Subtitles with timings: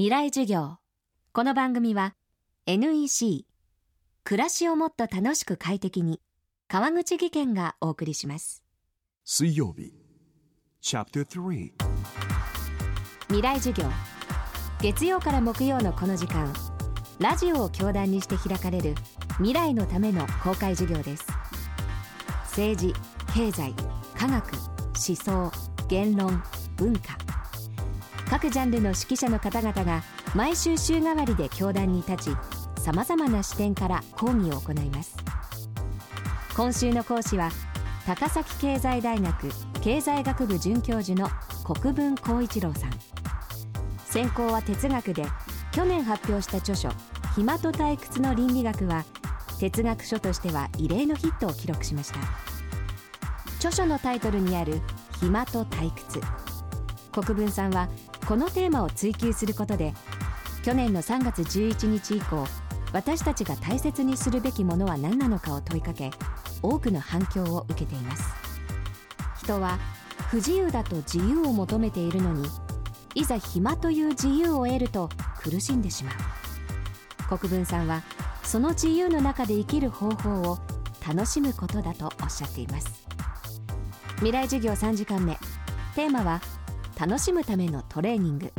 [0.00, 0.78] 未来授業。
[1.34, 2.14] この番組は
[2.64, 3.44] NEC
[4.24, 6.22] 暮らしをもっと楽しく快適に
[6.68, 8.64] 川口義賢がお送りします。
[9.26, 9.92] 水曜日
[10.80, 11.72] チャプター3
[13.26, 13.90] 未来授業。
[14.80, 16.50] 月曜から木曜のこの時間
[17.18, 18.94] ラジオを教壇にして開かれる
[19.36, 21.26] 未来のための公開授業です。
[22.44, 22.94] 政治
[23.34, 23.74] 経済
[24.16, 25.52] 科学思想
[25.88, 26.42] 言論
[26.78, 27.18] 文化
[28.30, 30.04] 各ジャンルの指揮者の方々が
[30.36, 32.36] 毎週週替わりで教壇に立ち
[32.80, 35.16] さまざまな視点から講義を行います。
[36.54, 37.50] 今週の講師は
[38.06, 39.48] 高崎経済大学
[39.80, 41.28] 経済学部准教授の
[41.64, 42.90] 国分光一郎さん。
[44.06, 45.24] 専攻は哲学で
[45.72, 46.88] 去年発表した著書
[47.34, 49.04] 「暇と退屈の倫理学」は
[49.58, 52.20] 哲学書としては異例のヒットを記録しました。
[53.56, 54.80] 著書のタイトルにある
[55.18, 56.20] 「暇と退屈」
[57.10, 57.88] 国分さんは
[58.30, 59.92] このテーマを追求することで
[60.62, 62.46] 去年の3月11日以降
[62.92, 66.12] 私たちが大切にするべきものは何なのかを問いかけ
[66.62, 68.22] 多くの反響を受けています。
[69.42, 69.80] 人は
[70.28, 72.46] 不自由だと自由を求めているのに
[73.16, 75.08] いざ暇という自由を得ると
[75.42, 77.36] 苦しんでしまう。
[77.36, 78.04] 国分さんは
[78.44, 80.58] その自由の中で生きる方法を
[81.04, 83.08] 楽しむことだとおっしゃっています。
[84.18, 85.36] 未来授業3時間目。
[85.96, 86.40] テーマは
[87.00, 88.52] 楽しむためのトレーニング。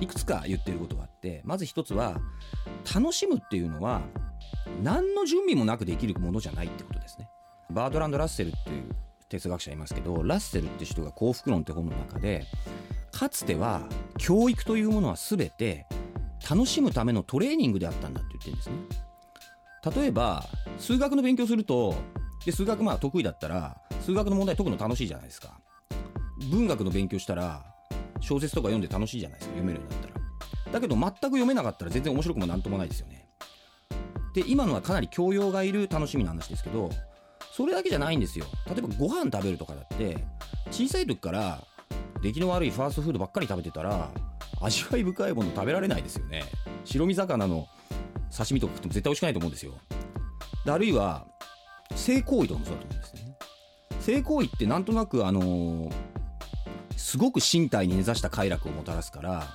[0.00, 2.18] いくつか言ってることがあってまず一つは
[2.92, 4.02] 楽しむっていうのは
[4.82, 7.30] 何の準備もなくできるものじゃないってことですね。
[7.70, 8.88] バードランド・ラッセルっていう
[9.28, 12.44] 哲学者いますけどラッセルって人が幸福論って本の中で
[13.12, 13.82] かつては
[14.18, 15.86] 教育というものは全て
[16.50, 18.76] 楽しむためのトレーニングであったんだって言ってるんですね。
[19.96, 20.44] 例えば
[20.78, 21.94] 数学の勉強すると
[22.44, 25.60] で数学まあ得意だったら数学の問題解くの楽しいじゃないですか。
[26.50, 27.64] 文学の勉強したら
[28.20, 30.24] 小説とか読んで楽しいじゃないですか読めるようになったら。
[30.72, 33.28] だけど全く読めなかったら全然面白くもなんともないですよね。
[34.34, 36.90] で今のはかなり教養がいる楽しみな話ですけど
[37.52, 38.46] それだけじゃないんですよ。
[38.66, 40.24] 例えばご飯食べるとかだって
[40.70, 41.62] 小さい時から
[42.22, 44.10] 出来の悪いファーストフードばっかり食べてたら
[44.60, 46.42] 味わい深いもの食べられないですよね。
[46.84, 47.68] 白身魚の
[48.36, 49.74] 刺身とか食っても絶対美味しくないと思うんですよ。
[50.64, 51.26] であるいは
[51.94, 53.36] 性行為とかもそうだと思うんですね。
[54.00, 56.13] 性行為ってなんとなくあのー
[56.96, 59.46] すごく身体に根ざした快楽をもたらすから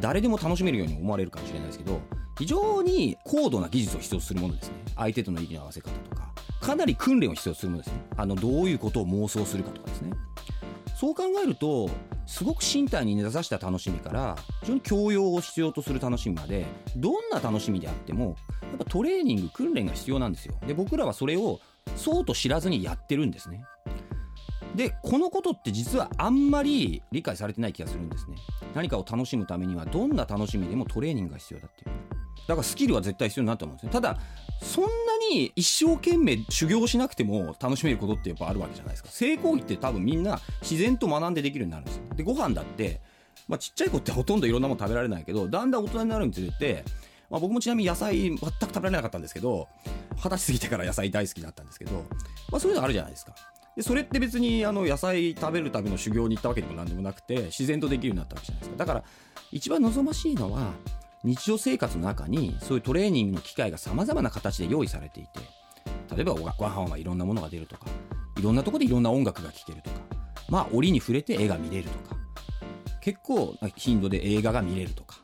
[0.00, 2.00] 誰でも楽しめるように思われるかもしれないですけど
[2.38, 4.74] 非常に高度な技術を必要とするものですね。
[4.96, 8.00] 相手との息の合わせ方とかかなり訓練を必要とするものですね。
[8.16, 10.12] あのどういうことを妄想するかとかですね。
[10.96, 11.90] そう考えると
[12.26, 20.54] すごく身体に根ざした楽しみから非常に教養を必要とする楽しみまでどんな楽しみであってもやっぱトレーニング訓練が必要なんですよ。
[20.66, 21.60] で僕らはそれを
[21.96, 23.64] そうと知らずにやってるんですね。
[24.74, 28.36] でこのことって実はあんまり理解されてない気がするんですね。
[28.74, 31.90] 何かを楽しむためにはどんな楽しみでもトレーニングが必要だっていう。
[32.46, 33.92] だからスキルは絶対必要になると思うんですね。
[33.92, 34.18] ただ
[34.62, 34.90] そんな
[35.30, 39.08] に一生懸命修行しなくても楽しめることってやっぱあるわけじゃないですか。
[39.10, 42.02] 成功って多分みんな自然と学んでできるようになるんですよ。
[42.14, 43.00] でご飯だって
[43.48, 46.84] まあ、ちっちゃい子ってほとんどいろんなもの食べられないけどだんだん大人になるにつれて
[47.30, 49.68] まあ、僕もちなみに野菜全く食べられなかったんですけど
[50.16, 52.04] 二十歳過ぎてから野菜大好きだったんですけど、
[52.50, 53.34] まあ、そういうのあるじゃないですか。
[53.76, 58.76] でそれって別にあの野菜食べるための修行に行ったわけでも何でもなくて自然とできるようになったわけじゃないですか。
[58.76, 59.04] だから
[59.52, 60.72] 一番望ましいのは
[61.22, 65.40] 日常生活の中にそういうトレーニングの機会がさまざまな形で用意されていて
[66.14, 67.86] 例えばご飯はいろんなものが出るとか
[68.38, 69.96] いろんなとこでいろんな音楽が聴けるとか
[70.48, 72.16] まあ折に触れて絵が見れるとか
[73.00, 75.20] 結構頻度で映画が見れるとか。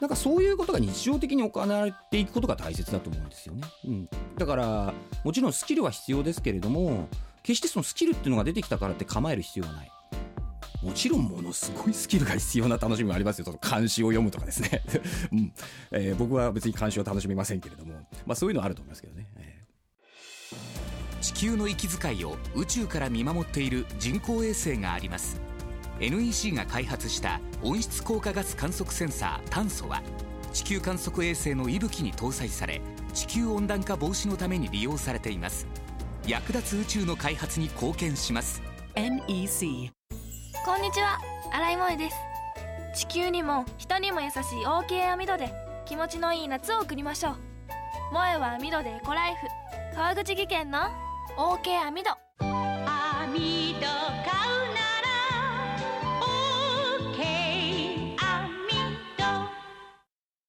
[0.00, 3.62] なんかそういうことが日常的に行われていくことが大切だと思うんですよね。
[3.86, 7.08] うん、だからもちろんスキルは必要ですけれども
[7.46, 9.92] 決してそのスキルっていうのが出てきたからって構える必要はない。
[10.82, 13.44] もちろんものすごいスキルが必要な楽しみもありますよ。
[13.44, 14.82] その漢詩を読むとかですね。
[15.32, 15.52] うん
[15.92, 17.94] えー、僕は別に漢詩を楽しみませんけれども、
[18.26, 19.28] まあそういうのはあると思いますけどね。
[19.36, 25.40] えー、地球の息遣いを宇宙から見守っている人工衛星があります。
[26.00, 30.02] NEC が開発した温室効果ガス観測センサー炭素は
[30.52, 32.82] 地球観測衛星の息吹に搭載され
[33.14, 35.66] 地球温暖化防止のために利用されています
[36.26, 38.60] 役立つ宇宙の開発に貢献します。
[38.96, 39.92] NEC
[40.64, 41.20] こんにちは。
[41.52, 42.16] 新井萌です。
[43.06, 47.36] 地球にも人にも優しい OK 網戸で気持ちのいい夏を送りましょう。
[48.10, 49.46] 萌えは網戸でエコライフ。
[49.94, 50.80] 川口技研の
[51.36, 52.10] OK 網戸。
[52.40, 54.86] 網戸買うな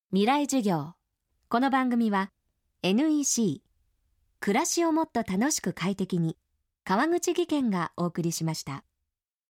[0.10, 0.94] 未来授業。
[1.50, 2.32] この番組は
[2.82, 3.62] NEC
[4.40, 6.38] 暮らしをもっと楽しく快適に。
[6.84, 8.84] 川口義賢がお送りしました。